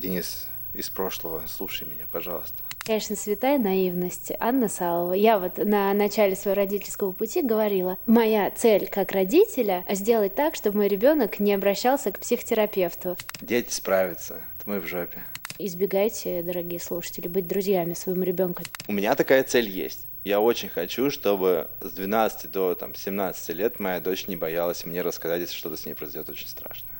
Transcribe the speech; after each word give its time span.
Денис 0.00 0.46
из 0.72 0.88
прошлого, 0.88 1.42
слушай 1.46 1.86
меня, 1.86 2.06
пожалуйста. 2.10 2.62
Конечно, 2.78 3.16
святая 3.16 3.58
наивность. 3.58 4.32
Анна 4.40 4.70
Салова. 4.70 5.12
Я 5.12 5.38
вот 5.38 5.58
на 5.58 5.92
начале 5.92 6.34
своего 6.34 6.56
родительского 6.56 7.12
пути 7.12 7.42
говорила, 7.42 7.98
моя 8.06 8.50
цель 8.50 8.88
как 8.88 9.12
родителя— 9.12 9.84
сделать 9.90 10.34
так, 10.34 10.54
чтобы 10.54 10.78
мой 10.78 10.88
ребенок 10.88 11.38
не 11.38 11.52
обращался 11.52 12.12
к 12.12 12.18
психотерапевту. 12.18 13.18
Дети 13.42 13.70
справятся, 13.70 14.40
это 14.56 14.70
мы 14.70 14.80
в 14.80 14.86
жопе. 14.86 15.22
Избегайте, 15.58 16.42
дорогие 16.42 16.80
слушатели, 16.80 17.28
быть 17.28 17.46
друзьями 17.46 17.92
своему 17.92 18.22
ребенку. 18.22 18.62
У 18.88 18.92
меня 18.92 19.14
такая 19.14 19.44
цель 19.44 19.68
есть. 19.68 20.06
Я 20.24 20.40
очень 20.40 20.70
хочу, 20.70 21.10
чтобы 21.10 21.68
с 21.82 21.92
12 21.92 22.50
до 22.50 22.74
там, 22.74 22.94
17 22.94 23.50
лет 23.50 23.78
моя 23.78 24.00
дочь 24.00 24.28
не 24.28 24.36
боялась 24.36 24.86
мне 24.86 25.02
рассказать, 25.02 25.42
если 25.42 25.54
что-то 25.54 25.76
с 25.76 25.84
ней 25.84 25.92
произойдет 25.92 26.30
очень 26.30 26.48
страшное. 26.48 26.99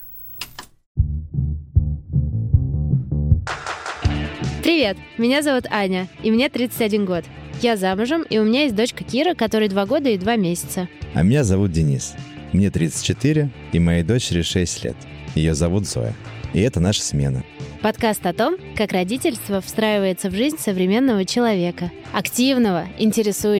Привет, 4.63 4.99
меня 5.17 5.41
зовут 5.41 5.65
Аня, 5.71 6.07
и 6.23 6.31
мне 6.31 6.51
31 6.51 7.07
год. 7.07 7.25
Я 7.63 7.79
замужем, 7.79 8.23
и 8.29 8.39
у 8.39 8.45
меня 8.45 8.65
есть 8.65 8.75
дочка 8.75 9.05
Кира, 9.05 9.35
которой 9.35 9.69
2 9.71 9.87
года 9.87 10.11
и 10.11 10.19
2 10.19 10.37
месяца. 10.37 10.87
А 11.15 11.23
меня 11.23 11.45
зовут 11.45 11.73
Денис. 11.73 12.15
Мне 12.53 12.71
34, 12.71 13.49
и 13.73 13.79
моей 13.79 14.03
дочери 14.03 14.43
6 14.43 14.85
лет. 14.85 14.97
Ее 15.35 15.55
зовут 15.55 15.87
Зоя. 15.87 16.15
И 16.53 16.61
это 16.61 16.79
наша 16.79 17.01
смена. 17.01 17.43
Подкаст 17.81 18.27
о 18.27 18.35
том, 18.35 18.57
как 18.77 18.93
родительство 18.93 19.63
встраивается 19.63 20.29
в 20.29 20.35
жизнь 20.35 20.59
современного 20.59 21.25
человека. 21.25 21.91
Активного, 22.13 22.87
интересующего 22.99 23.60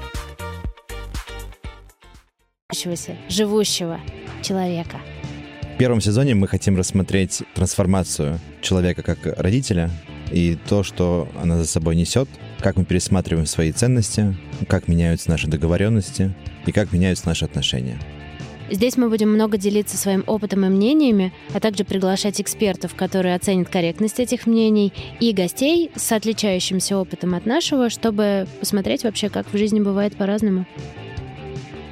Живущего 3.29 3.99
человека. 4.41 4.97
В 5.75 5.77
первом 5.77 6.01
сезоне 6.01 6.35
мы 6.35 6.47
хотим 6.47 6.77
рассмотреть 6.77 7.43
трансформацию 7.55 8.39
человека 8.61 9.01
как 9.01 9.17
родителя 9.39 9.89
и 10.31 10.57
то, 10.69 10.83
что 10.83 11.27
она 11.41 11.57
за 11.57 11.65
собой 11.65 11.95
несет, 11.95 12.29
как 12.59 12.77
мы 12.77 12.85
пересматриваем 12.85 13.45
свои 13.45 13.71
ценности, 13.71 14.35
как 14.67 14.87
меняются 14.87 15.29
наши 15.29 15.47
договоренности 15.47 16.33
и 16.65 16.71
как 16.71 16.91
меняются 16.91 17.27
наши 17.27 17.45
отношения. 17.45 17.99
Здесь 18.69 18.95
мы 18.95 19.09
будем 19.09 19.33
много 19.33 19.57
делиться 19.57 19.97
своим 19.97 20.23
опытом 20.27 20.65
и 20.65 20.69
мнениями, 20.69 21.33
а 21.53 21.59
также 21.59 21.83
приглашать 21.83 22.39
экспертов, 22.39 22.95
которые 22.95 23.35
оценят 23.35 23.67
корректность 23.67 24.21
этих 24.21 24.47
мнений, 24.47 24.93
и 25.19 25.33
гостей 25.33 25.91
с 25.95 26.09
отличающимся 26.13 26.97
опытом 26.97 27.35
от 27.35 27.45
нашего, 27.45 27.89
чтобы 27.89 28.47
посмотреть 28.61 29.03
вообще, 29.03 29.27
как 29.27 29.51
в 29.51 29.57
жизни 29.57 29.81
бывает 29.81 30.15
по-разному. 30.15 30.65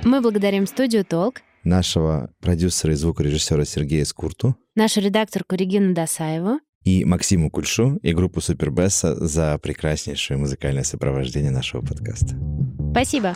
Мы 0.04 0.22
благодарим 0.22 0.66
студию 0.66 1.04
«Толк», 1.04 1.42
нашего 1.64 2.32
продюсера 2.40 2.94
и 2.94 2.96
звукорежиссера 2.96 3.66
Сергея 3.66 4.06
Скурту, 4.06 4.56
нашу 4.76 5.02
редакторку 5.02 5.56
Регину 5.56 5.94
Досаеву 5.94 6.60
и 6.84 7.04
Максиму 7.04 7.52
Кульшу 7.52 7.98
и 8.02 8.14
группу 8.14 8.40
Супербесса 8.40 9.16
за 9.16 9.58
прекраснейшее 9.58 10.38
музыкальное 10.38 10.84
сопровождение 10.84 11.52
нашего 11.52 11.82
подкаста. 11.82 12.38
Спасибо. 12.92 13.36